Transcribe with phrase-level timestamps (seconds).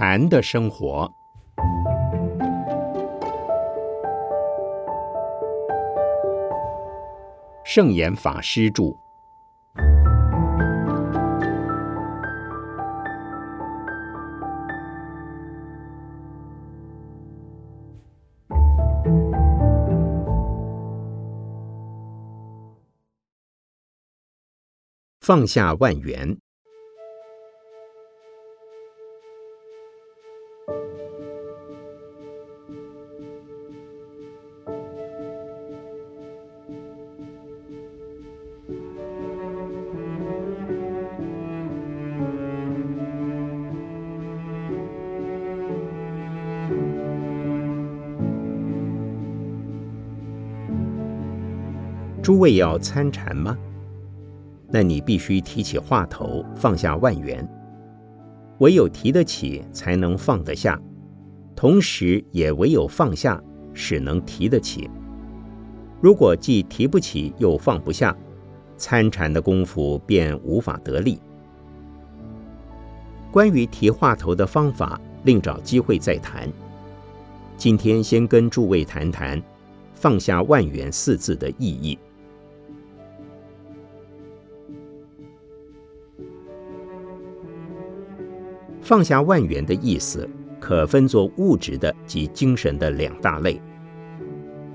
[0.00, 1.12] 禅的生活，
[7.64, 8.94] 圣严法师著。
[25.20, 26.38] 放下万缘。
[52.28, 53.56] 诸位要参禅吗？
[54.68, 57.42] 那你必须提起话头，放下万缘。
[58.58, 60.78] 唯有提得起，才能放得下；
[61.56, 64.90] 同时，也唯有放下，使能提得起。
[66.02, 68.14] 如果既提不起，又放不下，
[68.76, 71.18] 参禅的功夫便无法得力。
[73.32, 76.46] 关于提话头的方法，另找机会再谈。
[77.56, 79.42] 今天先跟诸位谈谈
[79.96, 81.98] “放下万缘”四字的意义。
[88.88, 90.26] 放下万缘的意思，
[90.58, 93.60] 可分作物质的及精神的两大类。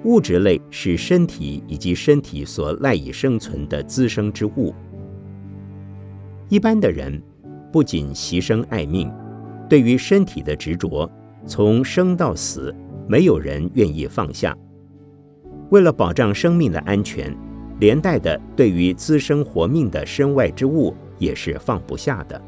[0.04, 4.72] 物质类是身体以及身体所赖以生存的滋生之物。
[6.48, 7.20] 一般的人
[7.72, 9.12] 不仅牺牲爱命，
[9.68, 11.10] 对于身体的执着，
[11.48, 12.72] 从生到死，
[13.08, 14.56] 没有人愿意放下。
[15.72, 17.36] 为了保障生命的安全，
[17.80, 22.40] 连带的对于滋生活命的身外之物，也是放不下的。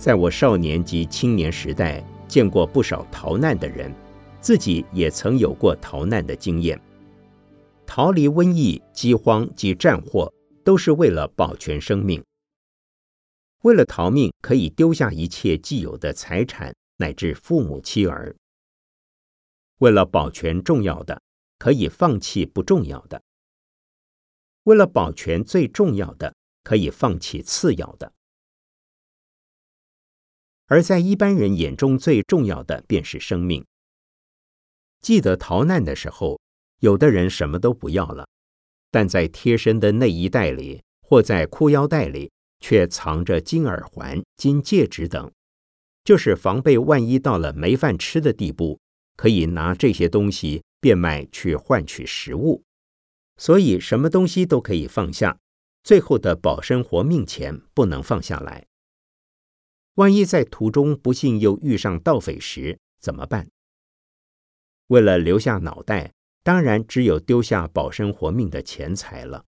[0.00, 3.94] 在我少年及青年时代，见过不少逃难的人，
[4.40, 6.80] 自己也曾有过逃难的经验。
[7.84, 10.32] 逃离瘟疫、饥荒及战祸，
[10.64, 12.24] 都是为了保全生命。
[13.60, 18.34] 为了逃命，可以丢下一切既有的财产，乃至父母妻儿；
[19.80, 21.20] 为了保全重要的，
[21.58, 23.20] 可以放弃不重要的；
[24.62, 26.34] 为了保全最重要的，
[26.64, 28.10] 可以放弃次要的。
[30.70, 33.66] 而在一般人眼中，最重要的便是生命。
[35.00, 36.40] 记得逃难的时候，
[36.78, 38.28] 有的人什么都不要了，
[38.88, 45.32] 但在贴身的内衣袋里或在裤腰带里，却藏着金耳环、金戒指等，
[46.04, 48.78] 就是防备万一到了没饭吃的地步，
[49.16, 52.62] 可以拿这些东西变卖去换取食物。
[53.38, 55.36] 所以，什么东西都可以放下，
[55.82, 58.68] 最后的保身活命钱不能放下来。
[60.00, 63.50] 万一在途中不幸又遇上盗匪时怎么办？
[64.86, 69.44] 为了留下脑袋，当然只有丢下保身活命的钱财了。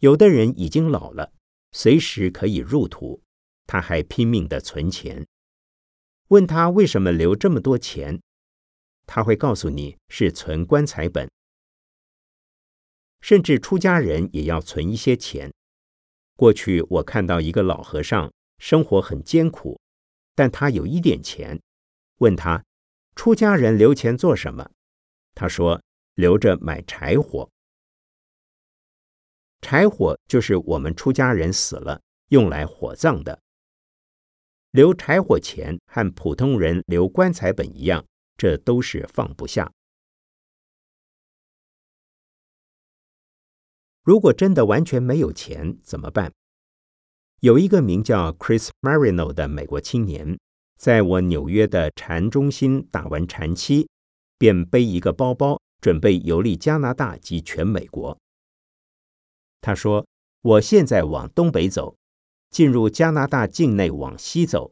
[0.00, 1.32] 有的人已经老了，
[1.72, 3.22] 随时可以入土，
[3.66, 5.26] 他还拼命的存钱。
[6.28, 8.20] 问他为什么留这么多钱，
[9.06, 11.26] 他会告诉你是存棺材本。
[13.20, 15.52] 甚至出家人也要存一些钱。
[16.36, 19.80] 过去我看到一个老和尚，生活很艰苦，
[20.34, 21.60] 但他有一点钱。
[22.18, 22.64] 问他，
[23.14, 24.70] 出家人留钱做什么？
[25.34, 25.82] 他说，
[26.14, 27.50] 留着买柴火。
[29.60, 33.40] 柴火就是我们出家人死了用来火葬的。
[34.70, 38.04] 留柴火钱和普通人留棺材本一样，
[38.36, 39.72] 这都是放不下。
[44.06, 46.32] 如果真的完全没有钱怎么办？
[47.40, 50.38] 有一个名叫 Chris Marino 的美国青年，
[50.78, 53.88] 在我纽约的禅中心打完禅期，
[54.38, 58.16] 便背一个包包，准备游历加拿大及全美国。
[59.60, 60.06] 他说
[60.42, 61.96] ：“我现在往东北走，
[62.50, 64.70] 进入加拿大境内往西走，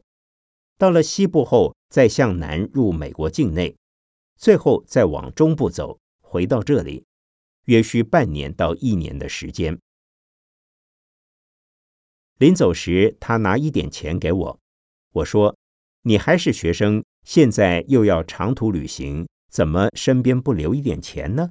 [0.77, 3.75] 到了西部后再向南入美国境内，
[4.37, 7.03] 最后再往中部走，回到这里。”
[7.65, 9.79] 约需半年到一年的时间。
[12.37, 14.59] 临走时，他拿一点钱给我。
[15.13, 15.55] 我说
[16.03, 21.49] ：“你还是学生，现在又要长途旅行，怎么身边不留一点钱呢？”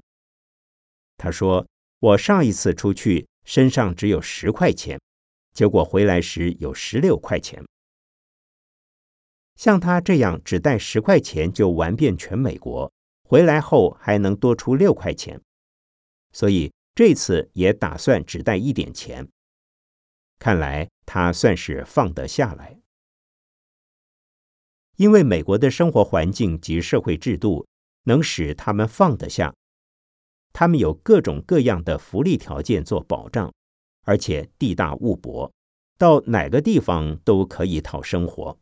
[1.17, 1.67] 他说
[2.01, 5.01] ：“我上一次出去身上只有十块钱，
[5.55, 7.65] 结果回来时有十六块钱。
[9.57, 15.41] 像他这样只带十块钱就玩遍全美国，回来后还能多出六块钱。”
[16.35, 19.27] 所以这次也打算只带一点钱。
[20.39, 22.79] 看来他算是放得下来，
[24.97, 27.67] 因为美国的生活环境及社会制度
[28.03, 29.55] 能使他们放得下。
[30.53, 33.53] 他们有各种各样的福利条件做保障，
[34.03, 35.51] 而且地大物博，
[35.97, 38.59] 到哪个地方都可以讨生活。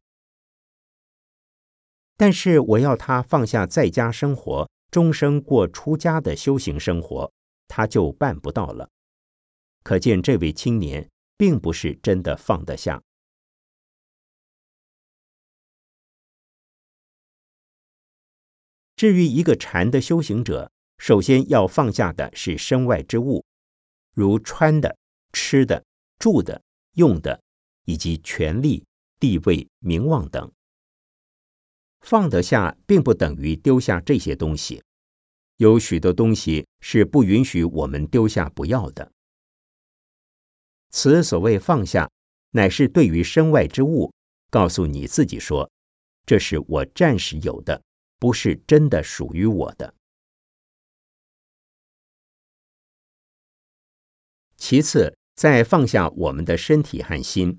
[2.16, 7.32] 但是我要他放下在家生活，终生过出家的修行生活，
[7.74, 8.90] 他就办不到了。
[9.82, 13.02] 可见这位青年并不是真的放得下。
[18.94, 23.42] 至于一个禅的修行者，首先要放下的是身外之物，
[24.12, 24.98] 如穿的、
[25.32, 25.82] 吃的、
[26.18, 26.62] 住的、
[26.96, 27.42] 用的，
[27.86, 28.84] 以及权力、
[29.18, 30.52] 地位、名望等。
[32.02, 34.82] 放得下，并不等于丢下这些东西。
[35.56, 39.12] 有许多东西是不允许我们丢下、不要的。
[40.90, 42.10] 此所谓放下，
[42.50, 44.12] 乃是对于身外之物，
[44.50, 45.70] 告诉你自己说
[46.26, 47.82] ：“这是我暂时有的，
[48.18, 49.94] 不是真的属于我的。”
[54.56, 57.58] 其次，再放下我们的身体和心。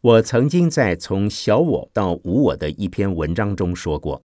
[0.00, 4.22] 我曾经在从小我到无我的一篇文章中说过，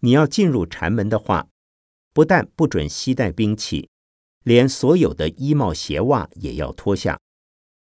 [0.00, 1.48] 你要进入禅门的话，
[2.12, 3.88] 不但不准携带兵器，
[4.44, 7.18] 连所有的衣帽鞋袜也要脱下；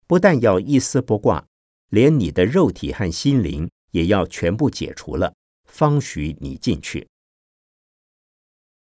[0.07, 1.45] 不但要一丝不挂，
[1.89, 5.33] 连你的肉体和心灵也要全部解除了，
[5.65, 7.07] 方许你进去。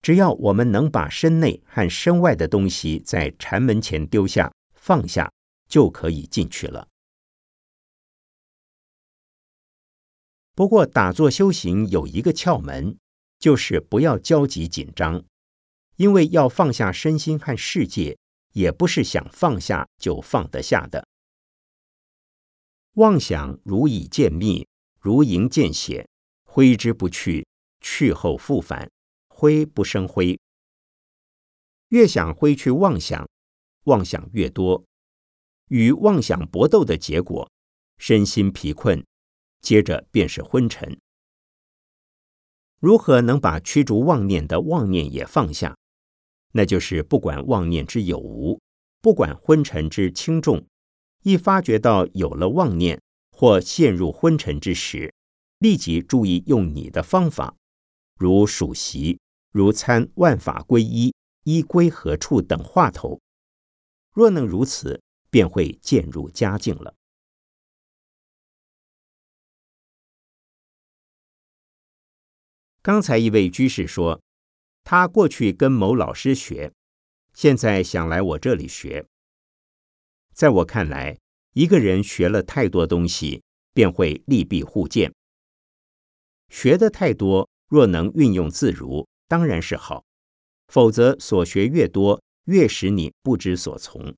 [0.02, 5.32] 只要我们能把身内和身外的东西在禅门前丢下、放下，
[5.68, 6.88] 就可以进去了。
[10.54, 12.98] 不过，打坐修行有一个窍门，
[13.42, 15.24] 就是不要焦急紧张，
[15.96, 18.16] 因为要放下身心和世界，
[18.52, 21.08] 也不是想放下就放得下的。
[22.92, 24.68] 妄想如蚁见蜜，
[25.00, 26.08] 如蝇见血，
[26.44, 27.44] 挥之不去，
[27.80, 28.88] 去后复返。
[29.26, 30.38] 挥不生灰，
[31.88, 33.28] 越想挥去妄想，
[33.86, 34.84] 妄想越多，
[35.66, 37.50] 与妄想搏斗的结果，
[37.98, 39.04] 身心疲困，
[39.60, 41.01] 接着便是昏沉。
[42.82, 45.76] 如何能把驱逐妄念的妄念也放下？
[46.50, 48.60] 那就是不管妄念之有无，
[49.00, 50.66] 不管昏沉之轻重，
[51.22, 53.00] 一发觉到有了妄念
[53.30, 55.14] 或陷入昏沉之时，
[55.60, 57.54] 立即注意用你的方法，
[58.18, 59.20] 如数息。
[59.52, 61.14] 如参万法归一，
[61.44, 63.20] 一归何处等话头，
[64.12, 65.00] 若能如此，
[65.30, 66.92] 便会渐入佳境了。
[72.82, 74.20] 刚才一位居士说，
[74.82, 76.72] 他过去跟某老师学，
[77.32, 79.06] 现在想来我这里学。
[80.34, 81.16] 在我看来，
[81.52, 85.14] 一个人学了太多东西，便会利弊互见。
[86.48, 89.06] 学的太多，若能运用自如。
[89.28, 90.04] 当然是好，
[90.66, 94.14] 否则所学越多，越使你不知所从。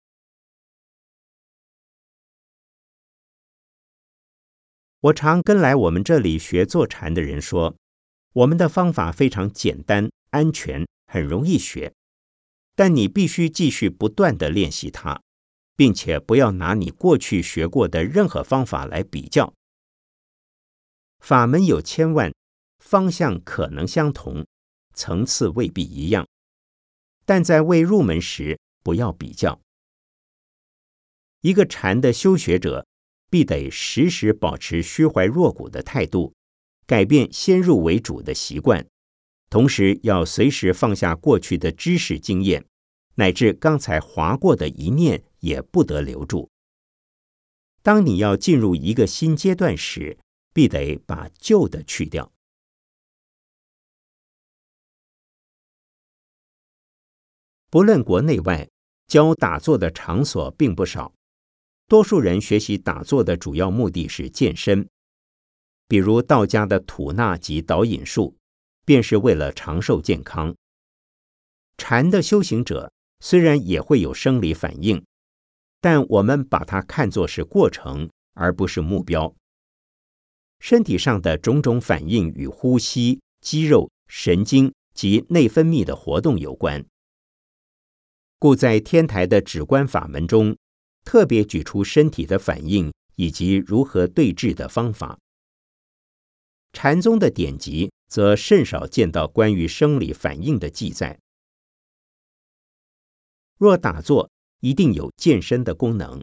[5.01, 7.77] 我常跟来我们这里学坐禅的人说，
[8.35, 11.93] 我们的方法非常简单、安全，很容易学，
[12.75, 15.23] 但你必须继续不断的练习它，
[15.77, 19.55] 并且不要拿你过去学过的任何方法来比较。
[21.21, 22.35] 法门有千万，
[22.79, 24.45] 方向可能相同。
[24.97, 26.25] 层次未必一样，
[27.25, 29.61] 但在未入门时不要比较。
[31.41, 32.87] 一个禅的修学者，
[33.29, 36.33] 必得时时保持虚怀若谷的态度，
[36.87, 38.87] 改变先入为主的习惯，
[39.49, 42.65] 同时要随时放下过去的知识经验，
[43.15, 46.51] 乃至刚才划过的一念也不得留住。
[47.83, 50.19] 当你要进入一个新阶段时，
[50.53, 52.33] 必得把旧的去掉。
[57.71, 58.69] 不论国内外，
[59.07, 61.13] 教打坐的场所并不少。
[61.87, 64.89] 多数人学习打坐的主要目的是健身，
[65.95, 68.35] 比如道家的吐纳及导引术，
[68.85, 70.53] 便是为了长寿健康。
[71.79, 75.05] 禅的修行者虽然也会有生理反应，
[75.81, 79.33] 但我们把它看作是过程，而不是目标。
[80.59, 86.85] 身体上的种种反应与呼吸、肌肉、神经及内分泌的活动有关。
[88.41, 90.57] 故在天台的止观法门中，
[91.05, 95.21] 特别举出身体的反应以及如何对治的方法。
[96.75, 101.19] 禅宗的典籍则甚少见到关于生理反应的记载。
[103.57, 104.29] 若打坐，
[104.61, 106.23] 一定有健身的功能，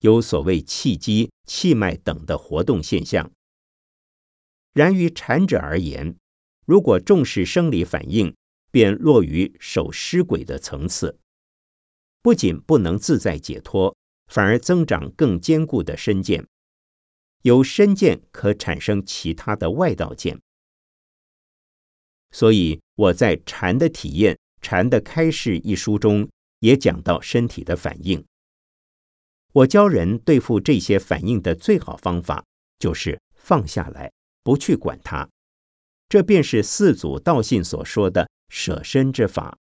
[0.00, 3.32] 有所谓气机、气脉等的活动现象。
[4.74, 6.14] 然于禅者而言，
[6.66, 8.36] 如果重视生理反应，
[8.70, 11.18] 便落于守尸鬼的层次，
[12.20, 16.46] 不仅不能自在解脱，反而增长更坚固的身见。
[17.42, 20.40] 有身见可产生其他的外道见。
[22.30, 26.28] 所以我在《禅的体验》《禅的开示》一书中
[26.58, 28.24] 也讲到身体的反应。
[29.52, 32.44] 我教人对付这些反应的最好方法，
[32.78, 35.28] 就是放下来，不去管它。
[36.08, 39.58] 这便是四祖道信所说的舍身之法。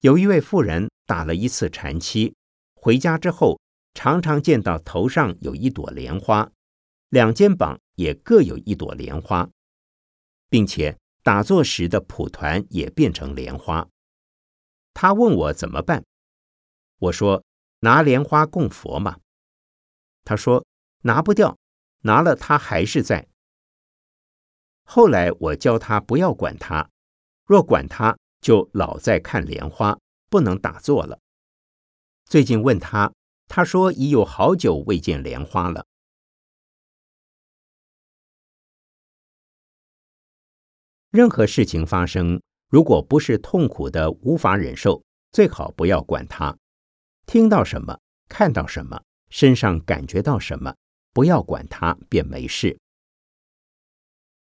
[0.00, 2.34] 有一位妇人打了一次禅期，
[2.82, 3.60] 回家之后
[3.94, 6.50] 常常见到头上有一朵莲花，
[7.08, 7.78] 两肩膀。
[7.96, 9.50] 也各有一朵莲花，
[10.48, 13.86] 并且打坐时的蒲团也变成莲花。
[14.94, 16.02] 他问我怎么办，
[16.98, 17.44] 我说
[17.80, 19.18] 拿莲花供佛嘛。
[20.24, 20.64] 他说
[21.02, 21.58] 拿不掉，
[22.00, 23.28] 拿了它还是在。
[24.84, 26.90] 后来我教他不要管它，
[27.44, 29.96] 若管它就老在看莲花，
[30.30, 31.20] 不能打坐了。
[32.32, 33.12] 最近问他，
[33.46, 35.84] 他说已有好久未见莲花了。
[41.10, 46.56] 任何事情发生，如果不是痛苦的无法忍受，最好不要管它。
[47.26, 50.74] 听到什么，看到什么，身上感觉到什么，
[51.12, 52.80] 不要管它，便没事。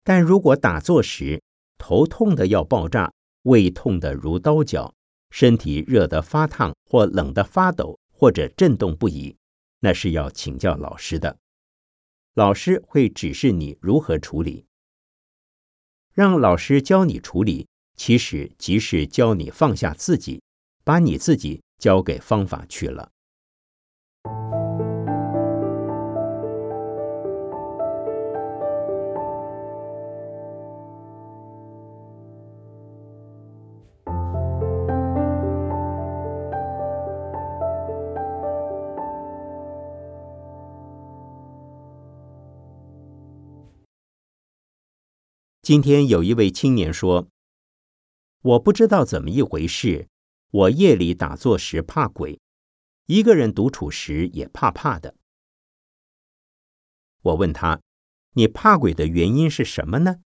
[0.03, 1.43] 但如果打坐时
[1.77, 4.96] 头痛的要爆炸，胃痛的如刀绞，
[5.29, 9.36] 身体热得发烫或冷得发抖，或者震动不已，
[9.79, 11.38] 那是要请教老师的。
[12.34, 14.65] 老师会指示你如何处理。
[16.13, 20.41] 让老师教你处理，其实即是教你放下自己，
[20.84, 23.12] 把你自己交给方法去了。
[45.67, 47.27] 今天有一位青年说
[48.41, 50.07] ：“我不知道怎么一回事，
[50.50, 52.39] 我夜里打坐时怕鬼，
[53.07, 55.17] 一个人独处时也怕怕的。”
[57.19, 57.81] 我问他
[58.36, 60.21] ：“你怕鬼的原因是什么呢？”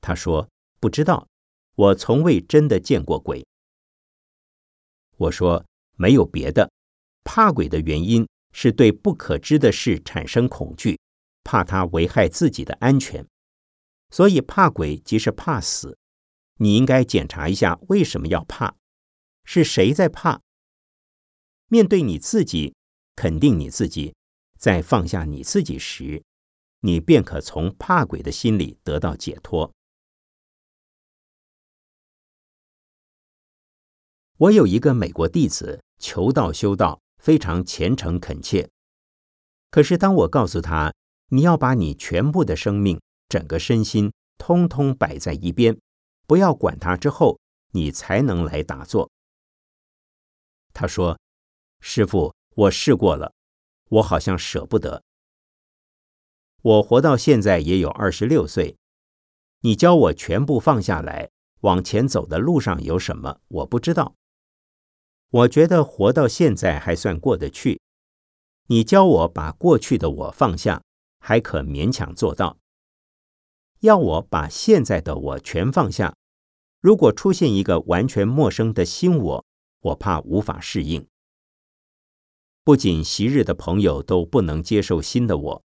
[0.00, 1.26] 他说：“不知道，
[1.74, 3.44] 我从未真的见过鬼。”
[5.18, 5.66] 我说
[5.98, 6.70] ：“没有别的，
[7.24, 11.00] 怕鬼的原因是对不可知的事产生恐惧，
[11.42, 13.26] 怕它危害自己的安全。”
[14.12, 15.98] 所以怕鬼即是怕死，
[16.58, 18.76] 你应该检查一下为什么要怕，
[19.42, 20.42] 是谁在怕？
[21.68, 22.74] 面对你自己，
[23.16, 24.14] 肯定你自己，
[24.58, 26.22] 在放下你自己时，
[26.80, 29.72] 你便可从怕鬼的心里得到解脱。
[34.36, 38.68] 我有一个美国弟子，求道修道，非常虔诚恳切。
[39.70, 40.92] 可是当我告诉他，
[41.28, 43.00] 你要把你全部的生命。
[43.32, 45.80] 整个身心通通摆在一边，
[46.26, 46.98] 不要管它。
[46.98, 49.10] 之后你才能来打坐。
[50.74, 51.18] 他说
[51.80, 53.32] ：“师傅，我试过了，
[53.88, 55.02] 我好像舍不得。
[56.60, 58.76] 我活到现在也有二十六岁，
[59.60, 63.40] 你教我全部放下来，往前走的路上有什么？
[63.48, 64.14] 我不知道。
[65.30, 67.80] 我觉得活到现在还算过得去。
[68.66, 70.82] 你教我把过去的我放下，
[71.18, 72.58] 还可勉强做到。”
[73.82, 76.14] 要我把现在的我全放下，
[76.80, 79.44] 如果出现一个完全陌生的新我，
[79.80, 81.04] 我怕无法适应。
[82.62, 85.64] 不仅昔日的朋友都不能接受新的我，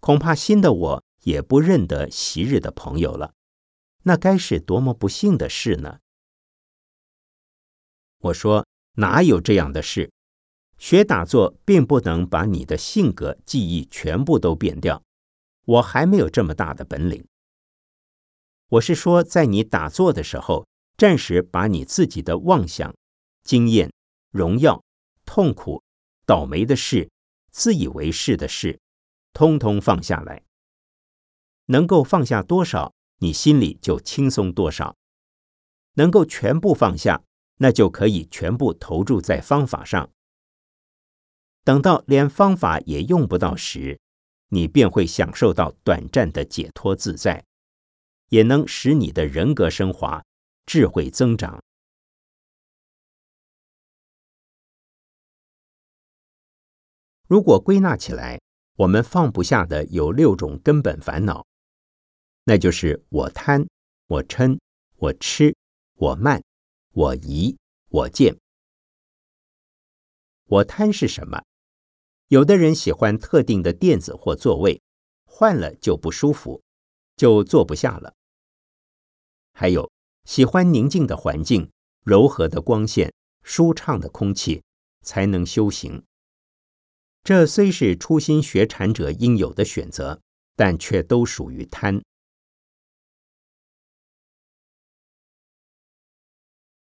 [0.00, 3.34] 恐怕新的我也不认得昔日的朋友了。
[4.04, 5.98] 那该是多么不幸的事呢？
[8.20, 10.10] 我说哪有这样的事？
[10.78, 15.02] 学打坐并不能把你的性格、记忆全部都变掉。
[15.66, 17.26] 我还没有这么大的本领。
[18.74, 20.66] 我是说，在你打坐的时候，
[20.96, 22.92] 暂时把你自己的妄想、
[23.44, 23.92] 经验、
[24.32, 24.82] 荣耀、
[25.24, 25.80] 痛苦、
[26.26, 27.08] 倒霉的事、
[27.52, 28.80] 自以为是的事，
[29.32, 30.42] 通通放下来。
[31.66, 34.96] 能够放下多少，你心里就轻松多少。
[35.92, 37.22] 能够全部放下，
[37.58, 40.10] 那就可以全部投注在方法上。
[41.62, 44.00] 等到连方法也用不到时，
[44.48, 47.44] 你便会享受到短暂的解脱自在。
[48.28, 50.24] 也能使你的人格升华，
[50.66, 51.62] 智慧增长。
[57.26, 58.40] 如果归纳起来，
[58.76, 61.46] 我们放不下的有六种根本烦恼，
[62.44, 63.66] 那就是我贪、
[64.06, 64.58] 我嗔、
[64.96, 65.56] 我痴、
[65.94, 66.42] 我慢、
[66.90, 67.56] 我疑、
[67.88, 68.36] 我见。
[70.46, 71.42] 我贪是什么？
[72.28, 74.82] 有的人喜欢特定的垫子或座位，
[75.24, 76.63] 换了就不舒服，
[77.16, 78.14] 就坐不下了。
[79.52, 79.90] 还有
[80.24, 81.70] 喜欢宁静的环境、
[82.02, 84.62] 柔和的光线、舒畅的空气，
[85.02, 86.04] 才能修行。
[87.22, 90.20] 这虽是初心学禅者应有的选择，
[90.56, 92.02] 但却都属于贪。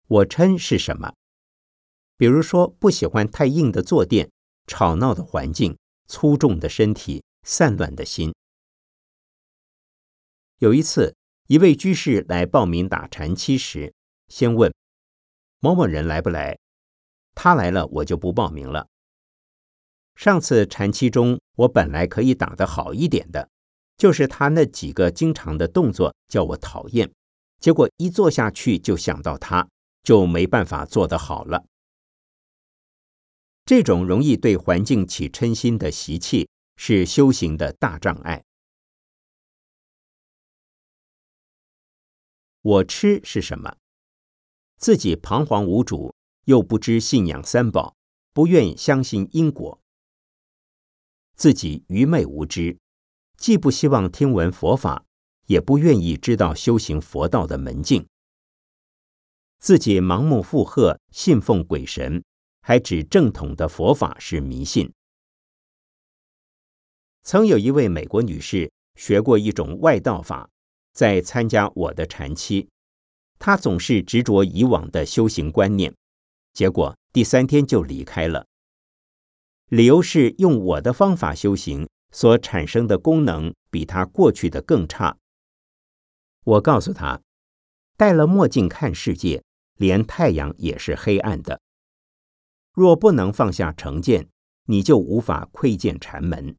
[0.07, 1.15] 我嗔是什么？
[2.17, 4.31] 比如说，不喜欢太硬的坐垫、
[4.67, 8.35] 吵闹的环境、粗重的身体、散乱的心。
[10.61, 13.95] 有一次，一位居士来报名打禅期时，
[14.29, 14.71] 先问
[15.59, 16.59] 某某人来不来，
[17.35, 18.87] 他来了，我就不报名了。
[20.17, 23.49] 上次禅期中，我本来可以打得好一点的，
[23.97, 27.11] 就是他那几个经常的动作叫我讨厌，
[27.59, 29.67] 结果一坐下去就想到他，
[30.03, 31.65] 就没办法做得好了。
[33.65, 38.45] 这种容易对环境起嗔心的习气，是修行的大障碍。
[42.63, 43.77] 我吃是什么？
[44.77, 46.15] 自己彷徨无主，
[46.45, 47.97] 又不知信仰三宝，
[48.35, 49.81] 不愿相信因果。
[51.35, 52.79] 自己愚昧无知，
[53.39, 55.07] 既不希望听闻佛法，
[55.47, 58.07] 也不愿意知道修行佛道的门径。
[59.59, 62.23] 自己盲目附和，信奉鬼神，
[62.61, 64.93] 还指正统的佛法是迷信。
[67.23, 70.50] 曾有一位美国女士学过一种外道法，
[70.93, 72.69] 在参加我的禅期，
[73.39, 75.95] 他总是执着以往的修行观念，
[76.53, 78.47] 结果第三天就离开了。
[79.69, 85.17] 理由是用我的方法修行所产生的功能比他过去的更差。
[86.43, 87.21] 我告诉他，
[87.97, 89.43] 戴了墨镜看世界，
[89.77, 91.61] 连太阳也是黑暗的。
[92.73, 94.29] 若不能放下成见，
[94.65, 96.57] 你就无法窥见禅门。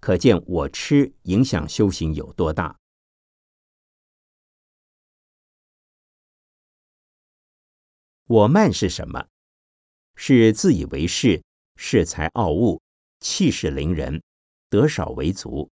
[0.00, 2.76] 可见我吃影响修行有多大。
[8.28, 9.28] 我慢是什么？
[10.16, 11.42] 是自以为是。
[11.78, 12.80] 恃才傲物，
[13.20, 14.22] 气势凌人，
[14.70, 15.70] 得少为足。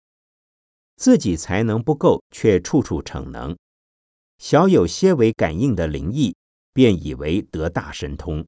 [0.95, 3.57] 自己才能不够，却处处逞能。
[4.37, 6.33] 小有些微感应的灵异，
[6.73, 8.47] 便以为得大神通。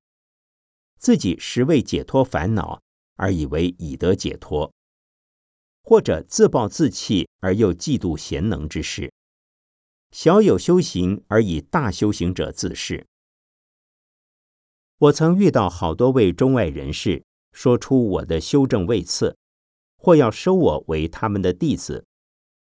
[0.98, 2.82] 自己实为解脱烦恼，
[3.18, 4.74] 而以为已得解脱。
[5.84, 9.12] 或者自暴自弃，而又嫉妒贤能之士。
[10.12, 13.06] 小有修行，而以大修行者自视。
[15.02, 17.24] 我曾遇到好多位中外人士。
[17.54, 19.38] 说出我的修正位次，
[19.98, 22.06] 或要收我为他们的弟子，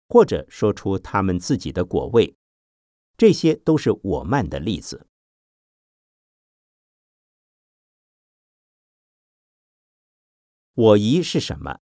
[0.07, 2.35] 或者说出他们自己的果位，
[3.17, 5.07] 这些都是我慢的例子。
[10.75, 11.79] 我疑是什么？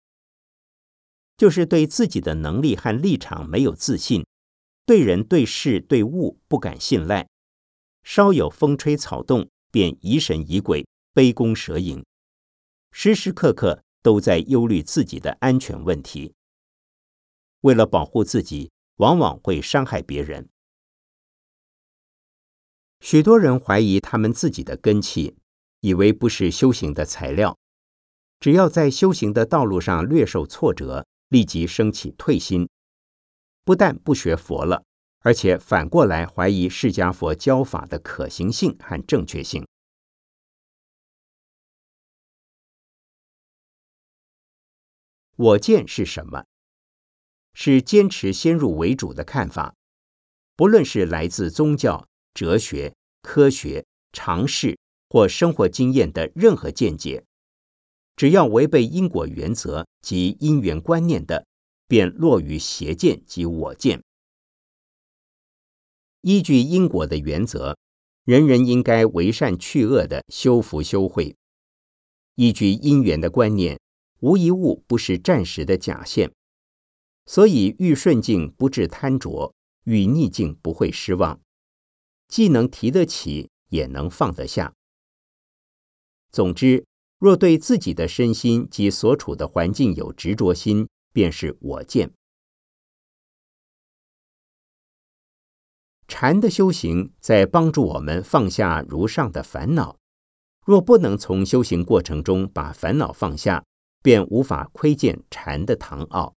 [1.35, 4.23] 就是对自己的能力和立场没有自信，
[4.85, 7.27] 对人对事对物不敢信赖，
[8.03, 12.05] 稍有风吹草动便疑神疑鬼、杯弓蛇影。
[12.91, 16.33] 时时刻刻都在忧虑自己的安全问题。
[17.61, 20.49] 为了保护自己，往往会伤害别人。
[22.99, 25.35] 许多人怀疑他们自己的根气，
[25.79, 27.57] 以为不是修行的材料。
[28.39, 32.67] 只要在修行的道路上略受挫折，立即升起退心，
[33.63, 34.83] 不但不学佛了，
[35.21, 39.65] 而且反过来怀疑释迦佛教法的可行性和正确性。
[45.35, 46.45] 我见是什么？
[47.53, 49.75] 是坚持先入为主的看法，
[50.55, 54.77] 不论是来自宗教、哲学、科学、常识
[55.09, 57.25] 或生活经验的任何见解，
[58.15, 61.45] 只要违背因果原则及因缘观念的，
[61.87, 64.01] 便落于邪见及我见。
[66.21, 67.77] 依据因果的原则，
[68.23, 71.35] 人人应该为善去恶的修福修慧；
[72.35, 73.79] 依据因缘的观念。
[74.19, 76.31] 无一物不是暂时的假现，
[77.25, 79.55] 所以遇顺境不致贪着，
[79.85, 81.41] 遇逆境不会失望，
[82.27, 84.75] 既能提得起，也能放得下。
[86.31, 86.85] 总之，
[87.17, 92.13] 若对自己的身心及所处的环境有执着心，便是我见。
[96.13, 99.95] 禅的修行在帮助我们放下如上的烦恼。
[100.65, 103.63] 若不能从修行过程中把烦恼放下，
[104.03, 106.33] 便无法窥见禅的堂奥。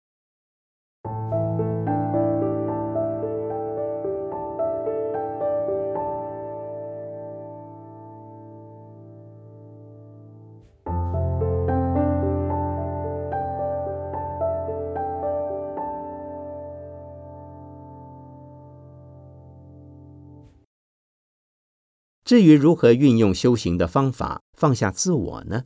[22.33, 25.65] 至于如何运用修行的方法放下自我呢？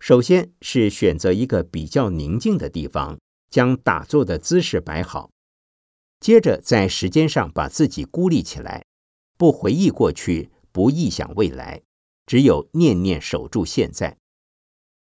[0.00, 5.30] 首先是选择一个比较宁静的地方，将打坐的姿势摆好。
[6.18, 8.84] 接着在时间上把自己孤立起来，
[9.38, 11.82] 不回忆过去，不臆想未来，
[12.26, 14.18] 只有念念守住现在。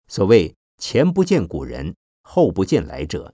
[0.07, 3.33] 所谓前不见古人，后不见来者。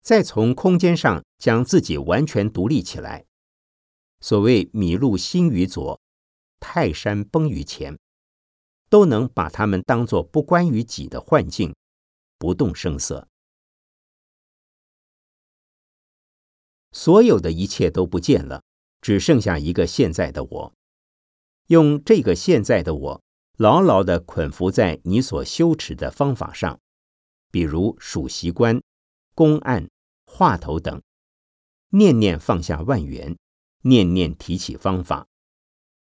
[0.00, 3.24] 再从空间上将自己完全独立起来。
[4.20, 6.00] 所谓麋鹿心于左，
[6.60, 7.98] 泰山崩于前，
[8.88, 11.74] 都能把它们当作不关于己的幻境，
[12.38, 13.28] 不动声色。
[16.90, 18.62] 所有的一切都不见了，
[19.00, 20.72] 只剩下一个现在的我。
[21.66, 23.22] 用这个现在的我，
[23.58, 26.80] 牢牢的捆缚在你所修持的方法上，
[27.50, 28.82] 比如数习观、
[29.34, 29.88] 公案、
[30.26, 31.00] 话头等，
[31.90, 33.36] 念念放下万缘。
[33.82, 35.28] 念念提起方法，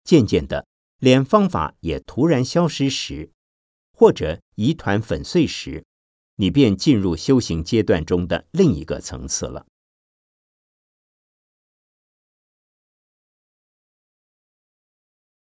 [0.04, 0.66] 渐渐的，
[0.98, 3.32] 连方法也突然消失时，
[3.92, 5.84] 或者疑团粉碎时，
[6.36, 9.66] 你便进入修行阶段中的另一个层次了。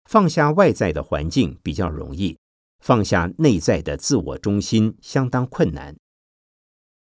[0.05, 2.37] 放下外在的环境比较容易，
[2.79, 5.97] 放下内在的自我中心相当困难。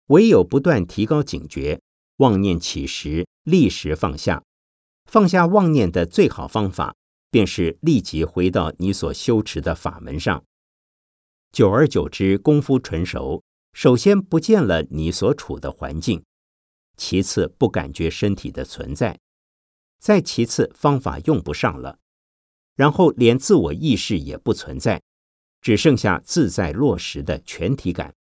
[0.08, 1.82] 唯有不断提高警觉，
[2.16, 4.42] 妄念起时，立时放下。
[5.08, 6.94] 放下妄念的最好方法，
[7.32, 10.44] 便是立即回到你所修持的法门上。
[11.54, 13.42] 久而久之，功夫纯熟，
[13.72, 16.24] 首先不见了你所处的环境，
[16.98, 19.18] 其次不感觉身体的存在，
[19.98, 21.98] 再其次方法用不上了，
[22.76, 25.02] 然后连自我意识也不存在，
[25.62, 28.14] 只剩下自在落实的全体感。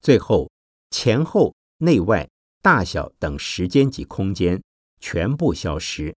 [0.00, 0.50] 最后，
[0.90, 2.28] 前后、内外、
[2.60, 4.60] 大小等时间及空间。
[5.06, 6.16] 全部消失，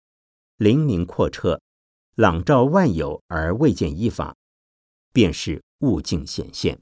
[0.59, 1.59] 灵明阔彻，
[2.16, 4.37] 朗照万有而未见一法，
[5.11, 6.79] 便是悟境显现。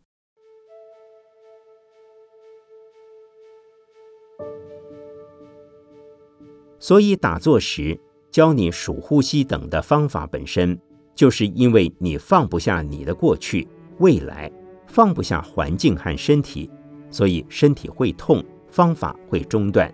[6.80, 7.96] 所以打坐时
[8.32, 10.76] 教你数呼吸等的方法本身，
[11.14, 13.68] 就是因为你放不下你的过去、
[14.00, 14.50] 未来，
[14.88, 16.68] 放不下环境和身体，
[17.12, 19.88] 所以身体会痛，方法会中断，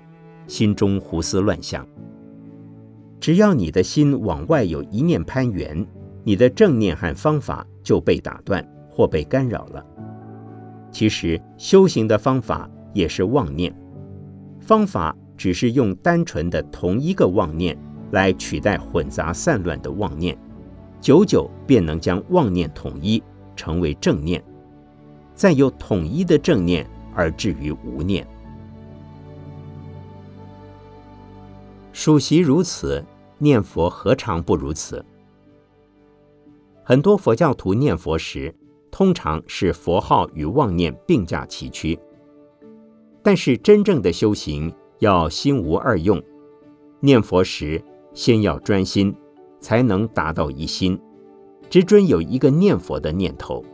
[0.48, 1.86] 心中胡思乱想。
[3.20, 5.86] 只要你的心往外有一念攀缘，
[6.24, 9.84] 你的正念和方法就被打断或被干扰了。
[10.90, 13.72] 其实修行的方法也是妄念，
[14.58, 17.76] 方法只是用单纯的同一个妄念
[18.12, 20.36] 来取代混杂散乱的妄念，
[21.00, 23.22] 久久便能将妄念统一
[23.54, 24.42] 成为正念，
[25.34, 28.26] 再由统一的正念而至于无念。
[32.00, 33.04] 属习如此，
[33.38, 35.04] 念佛何尝不如此？
[36.84, 38.54] 很多佛教徒念佛时，
[38.88, 41.98] 通常是佛号与妄念并驾齐驱。
[43.20, 46.22] 但是真正的修行要心无二用，
[47.00, 47.82] 念佛时
[48.14, 49.12] 先要专心，
[49.58, 50.96] 才能达到一心，
[51.68, 53.64] 只准有一个念佛的念头。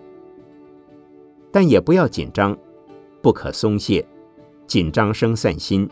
[1.52, 2.56] 但也不要紧张，
[3.20, 4.02] 不可松懈，
[4.66, 5.86] 紧张生散心，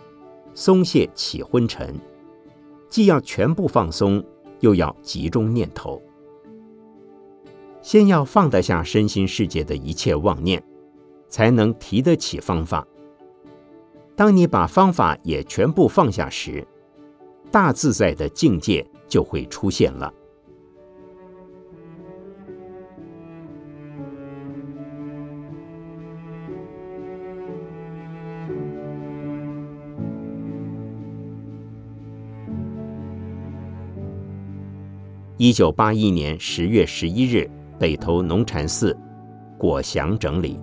[0.55, 1.95] 松懈起昏沉。
[2.93, 4.23] 既要全部放松，
[4.61, 6.03] 又要集中念头。
[7.81, 10.63] 先要放得下身心世界的一切妄念，
[11.27, 12.87] 才能提得起方法。
[14.15, 16.69] 当你把方法也全部放下时，
[17.51, 20.13] 大自在的境界就会出现了。
[35.45, 38.97] 一九八一年十月十一日，北投农禅寺，
[39.59, 40.57] 果祥整理。